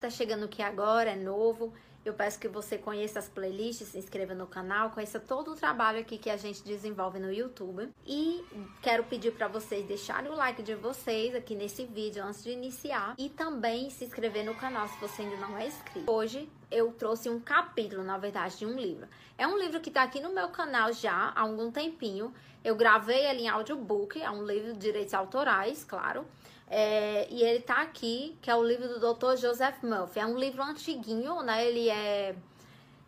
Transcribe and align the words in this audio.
Tá 0.00 0.08
chegando 0.08 0.46
aqui 0.46 0.62
agora, 0.62 1.10
é 1.10 1.14
novo. 1.14 1.74
Eu 2.02 2.14
peço 2.14 2.40
que 2.40 2.48
você 2.48 2.78
conheça 2.78 3.18
as 3.18 3.28
playlists, 3.28 3.88
se 3.88 3.98
inscreva 3.98 4.34
no 4.34 4.46
canal, 4.46 4.88
conheça 4.88 5.20
todo 5.20 5.50
o 5.50 5.54
trabalho 5.54 6.00
aqui 6.00 6.16
que 6.16 6.30
a 6.30 6.38
gente 6.38 6.64
desenvolve 6.64 7.18
no 7.18 7.30
YouTube. 7.30 7.86
E 8.06 8.42
quero 8.80 9.04
pedir 9.04 9.32
para 9.32 9.46
vocês 9.46 9.86
deixarem 9.86 10.30
o 10.30 10.34
like 10.34 10.62
de 10.62 10.74
vocês 10.74 11.34
aqui 11.34 11.54
nesse 11.54 11.84
vídeo 11.84 12.24
antes 12.24 12.42
de 12.42 12.50
iniciar 12.50 13.14
e 13.18 13.28
também 13.28 13.90
se 13.90 14.06
inscrever 14.06 14.42
no 14.42 14.54
canal 14.54 14.88
se 14.88 14.98
você 14.98 15.20
ainda 15.20 15.36
não 15.36 15.58
é 15.58 15.66
inscrito. 15.66 16.10
Hoje 16.10 16.48
eu 16.70 16.90
trouxe 16.92 17.28
um 17.28 17.38
capítulo, 17.38 18.02
na 18.02 18.16
verdade, 18.16 18.56
de 18.56 18.64
um 18.64 18.80
livro. 18.80 19.06
É 19.36 19.46
um 19.46 19.58
livro 19.58 19.80
que 19.80 19.90
tá 19.90 20.02
aqui 20.02 20.18
no 20.18 20.32
meu 20.32 20.48
canal 20.48 20.94
já 20.94 21.12
há 21.12 21.42
algum 21.42 21.70
tempinho. 21.70 22.32
Eu 22.62 22.76
gravei 22.76 23.26
ele 23.26 23.42
em 23.42 23.48
audiobook, 23.48 24.20
é 24.20 24.30
um 24.30 24.44
livro 24.44 24.72
de 24.74 24.78
direitos 24.78 25.14
autorais, 25.14 25.84
claro. 25.84 26.26
É, 26.68 27.26
e 27.30 27.42
ele 27.42 27.60
tá 27.60 27.82
aqui, 27.82 28.38
que 28.40 28.50
é 28.50 28.54
o 28.54 28.62
livro 28.62 28.86
do 28.86 29.14
Dr. 29.14 29.36
Joseph 29.36 29.82
Murphy. 29.82 30.20
É 30.20 30.26
um 30.26 30.38
livro 30.38 30.62
antiguinho, 30.62 31.42
né? 31.42 31.66
Ele 31.66 31.88
é. 31.88 32.34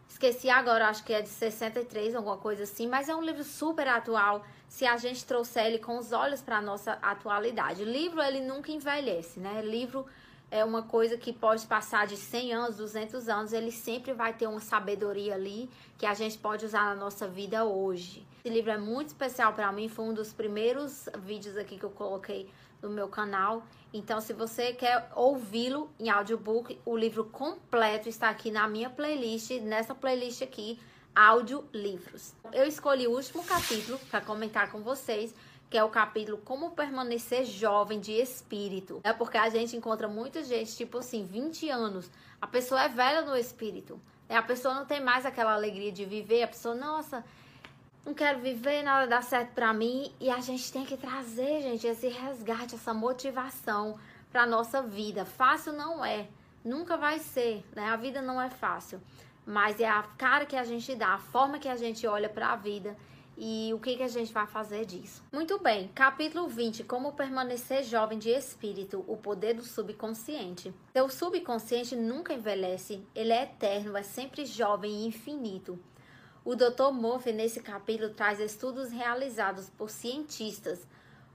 Esqueci 0.09 0.51
agora, 0.51 0.89
acho 0.89 1.05
que 1.05 1.12
é 1.12 1.23
de 1.23 1.29
63, 1.29 2.15
alguma 2.15 2.37
coisa 2.37 2.65
assim, 2.65 2.87
mas 2.87 3.09
é 3.09 3.15
um 3.15 3.23
livro 3.23 3.43
super 3.43 3.89
atual 3.89 4.45
se 4.69 4.85
a 4.87 4.97
gente 4.97 5.25
trouxer 5.25 5.67
ele 5.67 5.79
com 5.79 5.98
os 5.98 6.12
olhos 6.12 6.41
para 6.41 6.61
nossa 6.61 6.93
atualidade. 7.03 7.84
Livro, 7.84 8.23
ele 8.23 8.41
nunca 8.41 8.71
envelhece, 8.71 9.41
né? 9.41 9.62
Livro 9.62 10.07
é 10.52 10.62
uma 10.62 10.83
coisa 10.83 11.16
que 11.16 11.33
pode 11.33 11.66
passar 11.66 12.06
de 12.06 12.15
100 12.15 12.52
anos, 12.52 12.77
200 12.77 13.27
anos, 13.27 13.55
ele 13.55 13.73
sempre 13.73 14.12
vai 14.12 14.34
ter 14.34 14.47
uma 14.47 14.61
sabedoria 14.61 15.34
ali 15.34 15.69
que 15.97 16.05
a 16.05 16.12
gente 16.12 16.37
pode 16.37 16.66
usar 16.66 16.84
na 16.84 16.95
nossa 16.95 17.27
vida 17.27 17.65
hoje. 17.65 18.27
Esse 18.45 18.52
livro 18.52 18.70
é 18.70 18.77
muito 18.77 19.09
especial 19.09 19.55
para 19.55 19.73
mim, 19.73 19.88
foi 19.88 20.05
um 20.05 20.12
dos 20.12 20.30
primeiros 20.30 21.09
vídeos 21.20 21.56
aqui 21.56 21.78
que 21.78 21.84
eu 21.84 21.91
coloquei 21.91 22.51
no 22.83 22.91
meu 22.91 23.09
canal. 23.09 23.62
Então, 23.95 24.20
se 24.20 24.34
você 24.34 24.75
quer 24.75 25.11
ouvi-lo 25.16 25.91
em 25.98 26.11
audiobook, 26.11 26.78
o 26.84 26.98
livro 26.98 27.25
completo 27.25 28.11
está 28.11 28.28
aqui 28.28 28.50
na 28.50 28.69
minha 28.69 28.91
playlist, 28.91 29.53
nessa 29.62 29.95
playlist 29.95 30.42
aqui, 30.42 30.78
áudio 31.14 31.64
livros. 31.72 32.34
Eu 32.53 32.66
escolhi 32.66 33.06
o 33.06 33.12
último 33.12 33.42
capítulo 33.42 33.98
para 34.11 34.20
comentar 34.20 34.70
com 34.70 34.83
vocês, 34.83 35.34
que 35.73 35.78
é 35.78 35.83
o 35.83 35.89
capítulo 35.89 36.37
Como 36.37 36.73
permanecer 36.73 37.47
jovem 37.47 37.98
de 37.98 38.12
espírito. 38.12 39.01
É 39.03 39.11
porque 39.11 39.39
a 39.39 39.48
gente 39.48 39.75
encontra 39.75 40.06
muita 40.06 40.45
gente, 40.45 40.77
tipo 40.77 40.98
assim, 40.98 41.25
20 41.25 41.70
anos, 41.70 42.11
a 42.39 42.47
pessoa 42.47 42.83
é 42.83 42.91
velha 42.91 43.23
no 43.23 43.34
espírito. 43.34 43.98
Né? 44.28 44.37
A 44.37 44.43
pessoa 44.43 44.75
não 44.75 44.84
tem 44.84 45.00
mais 45.00 45.25
aquela 45.25 45.55
alegria 45.55 45.91
de 45.91 46.05
viver, 46.05 46.43
a 46.43 46.48
pessoa, 46.48 46.75
nossa, 46.75 47.25
não 48.05 48.12
quero 48.12 48.41
viver, 48.41 48.83
nada 48.83 49.06
dá 49.06 49.23
certo 49.23 49.55
para 49.55 49.73
mim. 49.73 50.12
E 50.20 50.28
a 50.28 50.41
gente 50.41 50.70
tem 50.70 50.84
que 50.84 50.95
trazer, 50.95 51.62
gente, 51.62 51.87
esse 51.87 52.09
resgate, 52.09 52.75
essa 52.75 52.93
motivação 52.93 53.98
para 54.31 54.45
nossa 54.45 54.83
vida. 54.83 55.25
Fácil 55.25 55.73
não 55.73 56.05
é, 56.05 56.28
nunca 56.62 56.98
vai 56.98 57.19
ser, 57.19 57.65
né? 57.75 57.89
A 57.89 57.97
vida 57.97 58.20
não 58.20 58.39
é 58.39 58.50
fácil, 58.50 59.00
mas 59.47 59.81
é 59.81 59.89
a 59.89 60.03
cara 60.19 60.45
que 60.45 60.55
a 60.55 60.65
gente 60.65 60.95
dá, 60.95 61.15
a 61.15 61.19
forma 61.19 61.59
que 61.59 61.69
a 61.69 61.77
gente 61.77 62.06
olha 62.06 62.28
para 62.28 62.48
a 62.48 62.56
vida 62.56 62.95
e 63.36 63.72
o 63.72 63.78
que, 63.78 63.97
que 63.97 64.02
a 64.02 64.08
gente 64.08 64.33
vai 64.33 64.47
fazer 64.47 64.84
disso. 64.84 65.22
Muito 65.33 65.58
bem, 65.58 65.88
capítulo 65.94 66.48
20: 66.48 66.84
Como 66.84 67.12
permanecer 67.12 67.83
jovem 67.84 68.19
de 68.19 68.30
espírito, 68.30 69.05
o 69.08 69.16
poder 69.16 69.55
do 69.55 69.62
subconsciente. 69.62 70.72
Seu 70.92 71.08
subconsciente 71.08 71.97
nunca 71.97 72.34
envelhece, 72.34 73.06
ele 73.14 73.33
é 73.33 73.44
eterno, 73.44 73.97
é 73.97 74.03
sempre 74.03 74.44
jovem 74.44 75.03
e 75.03 75.06
infinito. 75.06 75.78
O 76.44 76.56
Dr. 76.56 76.91
Murphy, 76.92 77.33
nesse 77.33 77.60
capítulo, 77.60 78.12
traz 78.12 78.41
estudos 78.41 78.91
realizados 78.91 79.70
por 79.70 79.88
cientistas, 79.91 80.86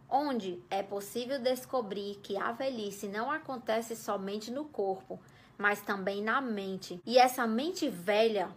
onde 0.09 0.61
é 0.69 0.83
possível 0.83 1.39
descobrir 1.39 2.19
que 2.21 2.35
a 2.35 2.51
velhice 2.51 3.07
não 3.07 3.31
acontece 3.31 3.95
somente 3.95 4.51
no 4.51 4.65
corpo, 4.65 5.19
mas 5.57 5.81
também 5.81 6.21
na 6.21 6.41
mente. 6.41 7.01
E 7.05 7.17
essa 7.17 7.47
mente 7.47 7.89
velha 7.89 8.53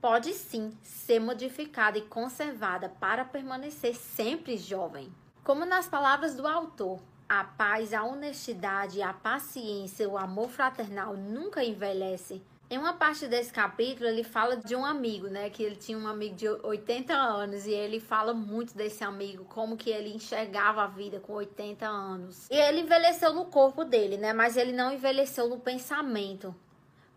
pode 0.00 0.32
sim 0.32 0.72
ser 0.82 1.20
modificada 1.20 1.98
e 1.98 2.02
conservada 2.02 2.88
para 2.88 3.24
permanecer 3.24 3.94
sempre 3.94 4.56
jovem. 4.56 5.12
Como 5.44 5.64
nas 5.64 5.88
palavras 5.88 6.34
do 6.34 6.46
autor, 6.46 7.00
a 7.28 7.44
paz, 7.44 7.92
a 7.92 8.04
honestidade, 8.04 9.02
a 9.02 9.12
paciência, 9.12 10.08
o 10.08 10.16
amor 10.16 10.48
fraternal 10.48 11.16
nunca 11.16 11.64
envelhece 11.64 12.42
em 12.70 12.76
uma 12.76 12.92
parte 12.92 13.26
desse 13.26 13.50
capítulo, 13.50 14.06
ele 14.06 14.22
fala 14.22 14.56
de 14.56 14.76
um 14.76 14.84
amigo, 14.84 15.28
né? 15.28 15.48
Que 15.48 15.62
ele 15.62 15.76
tinha 15.76 15.96
um 15.96 16.06
amigo 16.06 16.36
de 16.36 16.46
80 16.46 17.14
anos 17.14 17.66
e 17.66 17.70
ele 17.70 17.98
fala 17.98 18.34
muito 18.34 18.74
desse 18.76 19.02
amigo, 19.02 19.46
como 19.46 19.74
que 19.74 19.88
ele 19.88 20.14
enxergava 20.14 20.82
a 20.82 20.86
vida 20.86 21.18
com 21.18 21.32
80 21.32 21.86
anos. 21.86 22.46
E 22.50 22.54
ele 22.54 22.80
envelheceu 22.80 23.32
no 23.32 23.46
corpo 23.46 23.84
dele, 23.84 24.18
né? 24.18 24.34
Mas 24.34 24.54
ele 24.54 24.72
não 24.72 24.92
envelheceu 24.92 25.48
no 25.48 25.58
pensamento. 25.58 26.54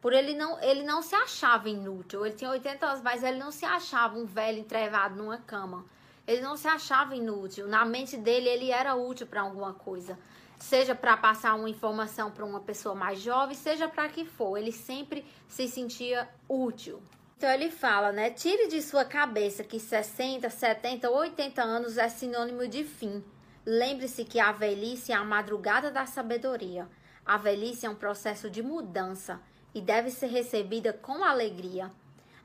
Por 0.01 0.13
ele 0.13 0.34
não, 0.34 0.59
ele 0.62 0.84
não 0.84 1.01
se 1.01 1.16
achava 1.16 1.69
inútil. 1.69 2.25
Ele 2.25 2.35
tinha 2.35 2.50
80 2.50 2.85
anos, 2.85 3.01
mas 3.01 3.23
ele 3.23 3.38
não 3.38 3.51
se 3.51 3.63
achava 3.63 4.17
um 4.17 4.25
velho 4.25 4.59
entrevado 4.59 5.16
numa 5.16 5.38
cama. 5.38 5.85
Ele 6.28 6.41
não 6.41 6.57
se 6.57 6.67
achava 6.67 7.16
inútil. 7.16 7.67
Na 7.67 7.85
mente 7.85 8.17
dele, 8.17 8.50
ele 8.50 8.72
era 8.72 8.95
útil 8.95 9.28
para 9.28 9.41
alguma 9.41 9.73
coisa 9.73 10.17
seja 10.61 10.94
para 10.94 11.17
passar 11.17 11.56
uma 11.56 11.69
informação 11.69 12.29
para 12.29 12.45
uma 12.45 12.59
pessoa 12.59 12.94
mais 12.94 13.19
jovem, 13.19 13.56
seja 13.56 13.88
para 13.88 14.07
que 14.07 14.23
for, 14.23 14.57
ele 14.57 14.72
sempre 14.72 15.25
se 15.47 15.67
sentia 15.67 16.29
útil. 16.47 17.01
Então 17.35 17.50
ele 17.50 17.72
fala, 17.72 18.11
né? 18.11 18.29
Tire 18.29 18.67
de 18.67 18.81
sua 18.81 19.03
cabeça 19.03 19.63
que 19.63 19.79
60, 19.79 20.47
70, 20.50 21.09
80 21.09 21.63
anos 21.63 21.97
é 21.97 22.07
sinônimo 22.07 22.67
de 22.67 22.84
fim. 22.84 23.23
Lembre-se 23.66 24.23
que 24.23 24.40
a 24.40 24.51
velhice 24.51 25.11
é 25.11 25.16
a 25.16 25.23
madrugada 25.23 25.90
da 25.90 26.06
sabedoria. 26.06 26.88
A 27.25 27.38
velhice 27.38 27.88
é 27.88 27.90
um 27.90 27.95
processo 27.95 28.50
de 28.50 28.61
mudança 28.61 29.41
e 29.73 29.81
deve 29.81 30.09
ser 30.09 30.27
recebida 30.27 30.93
com 30.93 31.23
alegria. 31.23 31.91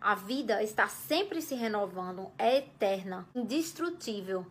A 0.00 0.14
vida 0.14 0.62
está 0.62 0.86
sempre 0.88 1.40
se 1.42 1.54
renovando, 1.54 2.30
é 2.38 2.58
eterna, 2.58 3.26
indestrutível, 3.34 4.46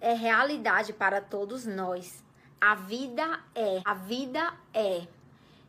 é 0.00 0.14
realidade 0.14 0.92
para 0.92 1.20
todos 1.20 1.66
nós. 1.66 2.24
A 2.60 2.74
vida 2.74 3.40
é, 3.54 3.82
a 3.84 3.94
vida 3.94 4.54
é. 4.72 5.06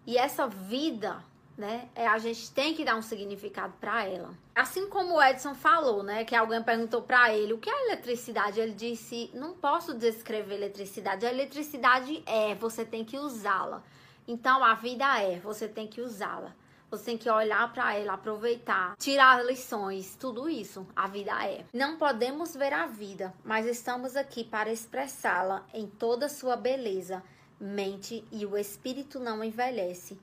E 0.06 0.18
essa 0.18 0.48
vida, 0.48 1.22
né, 1.58 1.90
é, 1.94 2.08
a 2.08 2.18
gente 2.18 2.50
tem 2.52 2.74
que 2.74 2.86
dar 2.86 2.96
um 2.96 3.02
significado 3.02 3.74
para 3.82 4.06
ela. 4.06 4.34
Assim 4.56 4.88
como 4.88 5.16
o 5.16 5.22
Edson 5.22 5.54
falou, 5.54 6.02
né, 6.02 6.24
que 6.24 6.34
alguém 6.34 6.64
perguntou 6.64 7.02
para 7.02 7.34
ele 7.36 7.52
o 7.52 7.58
que 7.58 7.70
é 7.70 7.86
eletricidade, 7.88 8.60
ele 8.62 8.74
disse: 8.74 9.30
"Não 9.34 9.54
posso 9.54 9.94
descrever 9.94 10.56
eletricidade. 10.56 11.26
A 11.26 11.32
eletricidade 11.32 12.24
é, 12.26 12.56
você 12.56 12.86
tem 12.86 13.04
que 13.04 13.18
usá-la. 13.18 13.84
Então 14.28 14.64
a 14.64 14.74
vida 14.74 15.22
é, 15.22 15.40
você 15.40 15.68
tem 15.68 15.88
que 15.88 16.02
usá-la. 16.02 16.54
Você 16.90 17.04
tem 17.06 17.18
que 17.18 17.30
olhar 17.30 17.72
para 17.74 17.96
ela, 17.96 18.14
aproveitar, 18.14 18.96
tirar 18.98 19.46
lições, 19.46 20.16
tudo 20.16 20.50
isso 20.50 20.88
a 20.96 21.06
vida 21.08 21.32
é. 21.46 21.66
Não 21.74 21.98
podemos 21.98 22.56
ver 22.56 22.72
a 22.72 22.88
vida, 22.88 23.34
mas 23.44 23.66
estamos 23.66 24.16
aqui 24.16 24.44
para 24.44 24.72
expressá-la 24.72 25.66
em 25.74 25.86
toda 25.86 26.30
sua 26.30 26.56
beleza, 26.56 27.22
mente 27.60 28.24
e 28.32 28.46
o 28.46 28.58
espírito 28.58 29.20
não 29.20 29.44
envelhece. 29.44 30.18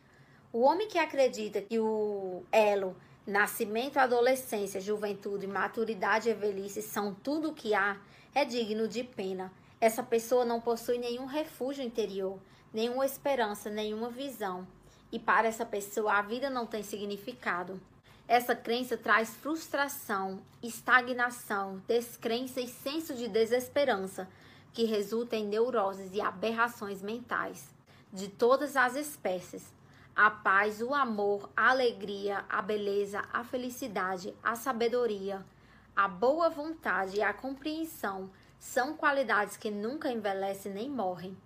O 0.50 0.60
homem 0.60 0.88
que 0.88 0.98
acredita 0.98 1.60
que 1.60 1.78
o 1.78 2.42
elo 2.50 2.96
nascimento, 3.26 3.98
adolescência, 3.98 4.80
juventude, 4.80 5.46
maturidade 5.46 6.28
e 6.28 6.34
velhice 6.34 6.80
são 6.80 7.14
tudo 7.14 7.50
o 7.50 7.54
que 7.54 7.74
há, 7.74 7.96
é 8.34 8.44
digno 8.44 8.86
de 8.86 9.02
pena. 9.02 9.52
Essa 9.80 10.02
pessoa 10.02 10.44
não 10.44 10.60
possui 10.60 10.98
nenhum 10.98 11.26
refúgio 11.26 11.84
interior, 11.84 12.38
nenhuma 12.72 13.04
esperança, 13.04 13.68
nenhuma 13.70 14.08
visão 14.10 14.66
e 15.14 15.18
para 15.20 15.46
essa 15.46 15.64
pessoa 15.64 16.14
a 16.14 16.22
vida 16.22 16.50
não 16.50 16.66
tem 16.66 16.82
significado. 16.82 17.80
Essa 18.26 18.56
crença 18.56 18.96
traz 18.96 19.30
frustração, 19.36 20.40
estagnação, 20.60 21.80
descrença 21.86 22.60
e 22.60 22.66
senso 22.66 23.14
de 23.14 23.28
desesperança, 23.28 24.28
que 24.72 24.82
resulta 24.82 25.36
em 25.36 25.46
neuroses 25.46 26.12
e 26.12 26.20
aberrações 26.20 27.00
mentais 27.00 27.72
de 28.12 28.26
todas 28.26 28.74
as 28.74 28.96
espécies. 28.96 29.72
A 30.16 30.32
paz, 30.32 30.82
o 30.82 30.92
amor, 30.92 31.48
a 31.56 31.70
alegria, 31.70 32.44
a 32.48 32.60
beleza, 32.60 33.24
a 33.32 33.44
felicidade, 33.44 34.34
a 34.42 34.56
sabedoria, 34.56 35.46
a 35.94 36.08
boa 36.08 36.50
vontade 36.50 37.18
e 37.18 37.22
a 37.22 37.32
compreensão 37.32 38.28
são 38.58 38.96
qualidades 38.96 39.56
que 39.56 39.70
nunca 39.70 40.10
envelhecem 40.10 40.72
nem 40.72 40.90
morrem. 40.90 41.36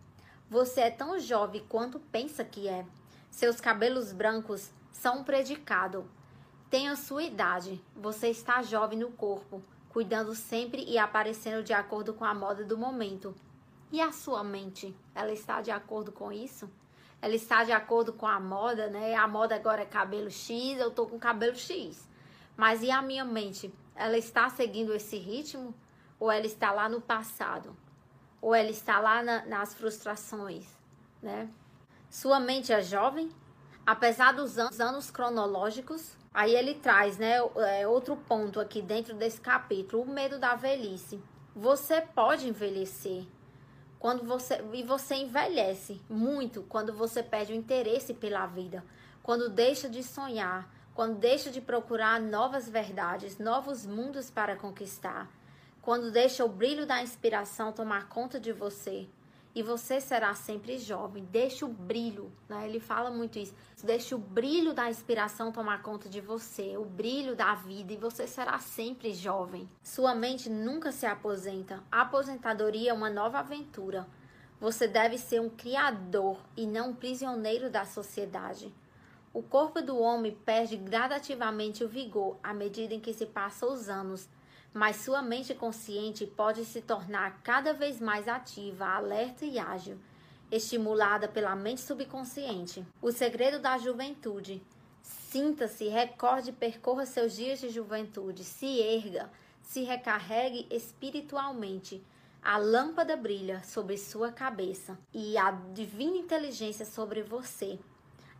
Você 0.50 0.80
é 0.80 0.90
tão 0.90 1.18
jovem 1.18 1.64
quanto 1.68 2.00
pensa 2.00 2.44
que 2.44 2.68
é. 2.68 2.86
Seus 3.30 3.60
cabelos 3.60 4.12
brancos 4.12 4.70
são 4.92 5.18
um 5.18 5.24
predicado. 5.24 6.08
Tenha 6.70 6.96
sua 6.96 7.22
idade, 7.22 7.82
você 7.94 8.28
está 8.28 8.62
jovem 8.62 8.98
no 8.98 9.10
corpo, 9.10 9.62
cuidando 9.90 10.34
sempre 10.34 10.84
e 10.84 10.98
aparecendo 10.98 11.62
de 11.62 11.72
acordo 11.72 12.12
com 12.14 12.24
a 12.24 12.34
moda 12.34 12.64
do 12.64 12.76
momento. 12.76 13.34
E 13.90 14.00
a 14.00 14.12
sua 14.12 14.44
mente, 14.44 14.94
ela 15.14 15.32
está 15.32 15.62
de 15.62 15.70
acordo 15.70 16.12
com 16.12 16.30
isso? 16.30 16.70
Ela 17.20 17.34
está 17.34 17.64
de 17.64 17.72
acordo 17.72 18.12
com 18.12 18.26
a 18.26 18.38
moda, 18.38 18.88
né? 18.88 19.14
A 19.14 19.26
moda 19.26 19.54
agora 19.54 19.82
é 19.82 19.86
cabelo 19.86 20.30
X, 20.30 20.78
eu 20.78 20.90
tô 20.90 21.06
com 21.06 21.18
cabelo 21.18 21.56
X. 21.56 22.06
Mas 22.56 22.82
e 22.82 22.90
a 22.90 23.00
minha 23.00 23.24
mente? 23.24 23.72
Ela 23.94 24.18
está 24.18 24.50
seguindo 24.50 24.94
esse 24.94 25.16
ritmo? 25.16 25.74
Ou 26.18 26.30
ela 26.30 26.46
está 26.46 26.72
lá 26.72 26.88
no 26.88 27.00
passado? 27.00 27.76
Ou 28.40 28.54
ela 28.54 28.70
está 28.70 29.00
lá 29.00 29.22
na, 29.22 29.46
nas 29.46 29.74
frustrações, 29.74 30.66
né? 31.22 31.48
Sua 32.10 32.40
mente 32.40 32.72
é 32.72 32.82
jovem? 32.82 33.30
Apesar 33.86 34.32
dos 34.32 34.58
anos, 34.58 34.80
anos 34.80 35.10
cronológicos, 35.10 36.16
aí 36.32 36.54
ele 36.54 36.74
traz, 36.74 37.16
né, 37.18 37.36
é, 37.56 37.86
outro 37.86 38.16
ponto 38.16 38.60
aqui 38.60 38.82
dentro 38.82 39.14
desse 39.14 39.40
capítulo, 39.40 40.02
o 40.02 40.08
medo 40.08 40.38
da 40.38 40.54
velhice. 40.54 41.22
Você 41.54 42.00
pode 42.00 42.48
envelhecer 42.48 43.24
quando 43.98 44.24
você 44.24 44.62
e 44.72 44.82
você 44.82 45.16
envelhece 45.16 46.00
muito 46.08 46.62
quando 46.62 46.92
você 46.92 47.22
perde 47.22 47.52
o 47.52 47.56
interesse 47.56 48.14
pela 48.14 48.46
vida, 48.46 48.84
quando 49.22 49.48
deixa 49.48 49.88
de 49.88 50.02
sonhar, 50.02 50.72
quando 50.94 51.18
deixa 51.18 51.50
de 51.50 51.60
procurar 51.60 52.20
novas 52.20 52.68
verdades, 52.68 53.38
novos 53.38 53.84
mundos 53.84 54.30
para 54.30 54.56
conquistar, 54.56 55.28
quando 55.88 56.10
deixa 56.10 56.44
o 56.44 56.48
brilho 56.50 56.84
da 56.84 57.02
inspiração 57.02 57.72
tomar 57.72 58.10
conta 58.10 58.38
de 58.38 58.52
você, 58.52 59.08
e 59.54 59.62
você 59.62 60.02
será 60.02 60.34
sempre 60.34 60.76
jovem. 60.76 61.24
Deixe 61.24 61.64
o 61.64 61.68
brilho, 61.68 62.30
né? 62.46 62.68
Ele 62.68 62.78
fala 62.78 63.10
muito 63.10 63.38
isso. 63.38 63.54
Deixe 63.82 64.14
o 64.14 64.18
brilho 64.18 64.74
da 64.74 64.90
inspiração 64.90 65.50
tomar 65.50 65.80
conta 65.82 66.06
de 66.06 66.20
você, 66.20 66.76
o 66.76 66.84
brilho 66.84 67.34
da 67.34 67.54
vida, 67.54 67.90
e 67.90 67.96
você 67.96 68.26
será 68.26 68.58
sempre 68.58 69.14
jovem. 69.14 69.66
Sua 69.82 70.14
mente 70.14 70.50
nunca 70.50 70.92
se 70.92 71.06
aposenta. 71.06 71.82
A 71.90 72.02
aposentadoria 72.02 72.90
é 72.90 72.92
uma 72.92 73.08
nova 73.08 73.38
aventura. 73.38 74.06
Você 74.60 74.86
deve 74.86 75.16
ser 75.16 75.40
um 75.40 75.48
criador 75.48 76.36
e 76.54 76.66
não 76.66 76.90
um 76.90 76.94
prisioneiro 76.94 77.70
da 77.70 77.86
sociedade. 77.86 78.74
O 79.32 79.42
corpo 79.42 79.80
do 79.80 79.98
homem 79.98 80.36
perde 80.44 80.76
gradativamente 80.76 81.82
o 81.82 81.88
vigor 81.88 82.36
à 82.42 82.52
medida 82.52 82.92
em 82.92 83.00
que 83.00 83.14
se 83.14 83.24
passam 83.24 83.72
os 83.72 83.88
anos 83.88 84.28
mas 84.72 84.96
sua 84.96 85.22
mente 85.22 85.54
consciente 85.54 86.26
pode 86.26 86.64
se 86.64 86.80
tornar 86.80 87.42
cada 87.42 87.72
vez 87.72 88.00
mais 88.00 88.28
ativa, 88.28 88.86
alerta 88.86 89.44
e 89.44 89.58
ágil, 89.58 89.98
estimulada 90.50 91.26
pela 91.28 91.56
mente 91.56 91.80
subconsciente. 91.80 92.84
O 93.00 93.10
segredo 93.10 93.58
da 93.58 93.78
juventude. 93.78 94.62
Sinta-se, 95.02 95.88
recorde 95.88 96.50
e 96.50 96.54
percorra 96.54 97.06
seus 97.06 97.34
dias 97.34 97.60
de 97.60 97.68
juventude, 97.68 98.44
se 98.44 98.80
erga, 98.80 99.30
se 99.62 99.82
recarregue 99.82 100.66
espiritualmente. 100.70 102.02
A 102.42 102.56
lâmpada 102.56 103.16
brilha 103.16 103.62
sobre 103.62 103.98
sua 103.98 104.32
cabeça 104.32 104.98
e 105.12 105.36
a 105.36 105.50
divina 105.50 106.16
inteligência 106.16 106.84
sobre 106.86 107.22
você. 107.22 107.78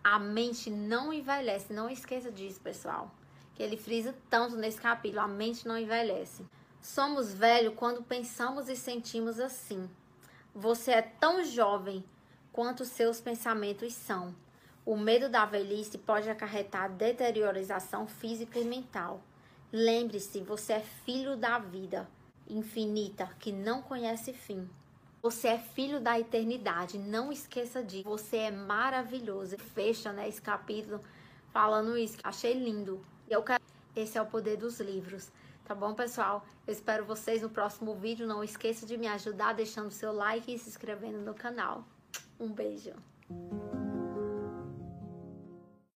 A 0.02 0.18
mente 0.18 0.70
não 0.70 1.12
envelhece, 1.12 1.72
não 1.72 1.90
esqueça 1.90 2.30
disso, 2.30 2.60
pessoal 2.60 3.12
que 3.58 3.62
ele 3.64 3.76
frisa 3.76 4.14
tanto 4.30 4.54
nesse 4.54 4.80
capítulo, 4.80 5.20
a 5.20 5.26
mente 5.26 5.66
não 5.66 5.76
envelhece. 5.76 6.46
Somos 6.80 7.34
velhos 7.34 7.74
quando 7.74 8.04
pensamos 8.04 8.68
e 8.68 8.76
sentimos 8.76 9.40
assim. 9.40 9.90
Você 10.54 10.92
é 10.92 11.02
tão 11.02 11.44
jovem 11.44 12.04
quanto 12.52 12.84
seus 12.84 13.20
pensamentos 13.20 13.92
são. 13.94 14.32
O 14.86 14.96
medo 14.96 15.28
da 15.28 15.44
velhice 15.44 15.98
pode 15.98 16.30
acarretar 16.30 16.88
deteriorização 16.88 18.06
física 18.06 18.60
e 18.60 18.64
mental. 18.64 19.20
Lembre-se, 19.72 20.40
você 20.40 20.74
é 20.74 20.80
filho 20.80 21.36
da 21.36 21.58
vida 21.58 22.08
infinita 22.48 23.28
que 23.40 23.50
não 23.50 23.82
conhece 23.82 24.32
fim. 24.32 24.70
Você 25.20 25.48
é 25.48 25.58
filho 25.58 25.98
da 25.98 26.16
eternidade, 26.18 26.96
não 26.96 27.32
esqueça 27.32 27.82
disso. 27.82 28.04
Você 28.04 28.36
é 28.36 28.50
maravilhoso. 28.52 29.58
Fecha 29.58 30.12
né, 30.12 30.28
esse 30.28 30.40
capítulo 30.40 31.02
falando 31.52 31.98
isso. 31.98 32.18
Achei 32.22 32.54
lindo. 32.54 33.04
Eu 33.28 33.42
quero... 33.42 33.62
Esse 33.94 34.16
é 34.16 34.22
o 34.22 34.26
poder 34.26 34.56
dos 34.56 34.80
livros. 34.80 35.30
Tá 35.64 35.74
bom, 35.74 35.92
pessoal? 35.92 36.46
Eu 36.66 36.72
espero 36.72 37.04
vocês 37.04 37.42
no 37.42 37.50
próximo 37.50 37.94
vídeo. 37.94 38.26
Não 38.26 38.42
esqueça 38.42 38.86
de 38.86 38.96
me 38.96 39.06
ajudar 39.06 39.54
deixando 39.54 39.90
seu 39.90 40.12
like 40.12 40.52
e 40.52 40.58
se 40.58 40.68
inscrevendo 40.68 41.18
no 41.18 41.34
canal. 41.34 41.84
Um 42.40 42.48
beijo. 42.48 42.92